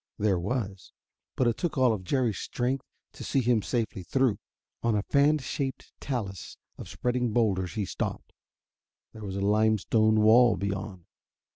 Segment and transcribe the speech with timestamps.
[0.17, 0.91] There was,
[1.35, 4.39] but it took all of Jerry's strength to see him safely through.
[4.81, 8.33] On a fan shaped talus of spreading boulders he stopped.
[9.13, 11.05] There was a limestone wall beyond.